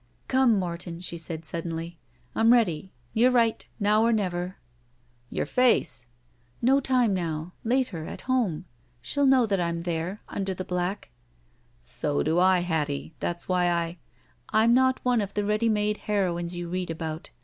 "Come, 0.27 0.57
Morton," 0.57 0.99
she 0.99 1.19
said, 1.19 1.45
suddenly. 1.45 1.99
"I'm 2.33 2.51
ready. 2.53 2.91
You're 3.13 3.29
right, 3.29 3.63
now 3.79 4.01
or 4.01 4.11
never." 4.11 4.57
"Your 5.29 5.45
face!" 5.45 6.07
•172 6.63 6.65
THE 6.65 6.65
SMUDGE 6.65 6.67
"No 6.67 6.79
time 6.79 7.13
now. 7.13 7.53
Later— 7.63 8.05
^athome! 8.05 8.63
She'll 9.03 9.27
know 9.27 9.45
that 9.45 9.61
I'm 9.61 9.81
there— 9.81 10.21
^imder 10.35 10.57
the 10.57 10.65
black!" 10.65 11.11
"So 11.83 12.23
do 12.23 12.39
I, 12.39 12.61
Hattie. 12.61 13.13
That's 13.19 13.47
why 13.47 13.69
I—" 13.69 13.99
"I'm 14.49 14.73
not 14.73 14.99
one 15.05 15.21
of 15.21 15.35
the 15.35 15.45
ready 15.45 15.69
made 15.69 15.97
heroines 15.97 16.55
you 16.55 16.67
read 16.67 16.89
about. 16.89 17.29